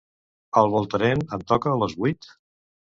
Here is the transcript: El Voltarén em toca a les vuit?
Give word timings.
El 0.61 0.71
Voltarén 0.77 1.23
em 1.39 1.47
toca 1.55 1.73
a 1.75 1.79
les 1.85 1.97
vuit? 2.03 2.35